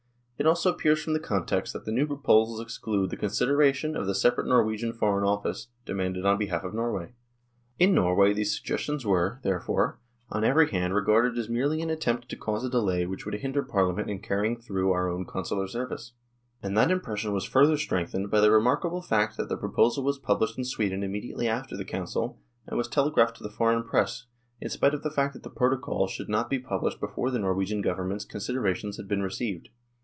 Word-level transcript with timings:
It 0.39 0.47
also 0.47 0.73
ap 0.73 0.79
pears 0.79 1.03
from 1.03 1.13
the 1.13 1.19
context 1.19 1.71
that 1.73 1.85
the 1.85 1.91
new 1.91 2.07
proposals 2.07 2.59
ex 2.61 2.79
clude 2.83 3.11
the 3.11 3.15
consideration 3.15 3.95
of 3.95 4.07
the 4.07 4.15
separate 4.15 4.47
Norwegian 4.47 4.91
Foreign 4.91 5.23
Office, 5.23 5.67
demanded 5.85 6.25
on 6.25 6.39
behalf 6.39 6.63
of 6.63 6.73
Norway. 6.73 7.13
In 7.77 7.93
Norway 7.93 8.33
these 8.33 8.57
suggestions 8.57 9.05
were, 9.05 9.39
therefore, 9.43 9.99
on 10.31 10.43
every 10.43 10.67
hand 10.71 10.95
regarded 10.95 11.37
as 11.37 11.47
merely 11.47 11.79
an 11.79 11.91
attempt 11.91 12.27
to 12.29 12.35
cause 12.35 12.65
a 12.65 12.71
delay 12.71 13.05
which 13.05 13.23
would 13.23 13.35
hinder 13.35 13.61
Parliament 13.61 14.09
in 14.09 14.17
carrying 14.19 14.59
through 14.59 14.91
our 14.91 15.07
own 15.07 15.25
Consular 15.25 15.67
service. 15.67 16.13
And 16.63 16.75
that 16.75 16.89
impression 16.89 17.33
was 17.33 17.45
further 17.45 17.77
strengthened 17.77 18.31
by 18.31 18.39
the 18.41 18.49
remarkable 18.49 19.03
fact 19.03 19.37
that 19.37 19.47
the 19.47 19.57
proposal 19.57 20.03
was 20.03 20.17
published 20.17 20.57
in 20.57 20.63
Sweden 20.65 21.03
immediately 21.03 21.47
after 21.47 21.77
the 21.77 21.85
Council, 21.85 22.39
and 22.65 22.79
was 22.79 22.87
telegraphed 22.87 23.37
to 23.37 23.43
the 23.43 23.51
foreign 23.51 23.83
Press, 23.83 24.25
in 24.59 24.69
spite 24.69 24.95
of 24.95 25.03
the 25.03 25.11
fact 25.11 25.33
that 25.33 25.43
the 25.43 25.51
Protocol 25.51 26.07
should 26.07 26.29
not 26.29 26.49
be 26.49 26.57
published 26.57 26.99
before 26.99 27.29
the 27.29 27.37
Norwegian 27.37 27.83
Government's 27.83 28.25
con 28.25 28.41
siderations 28.41 28.97
had 28.97 29.07
been 29.07 29.21
received. 29.21 29.69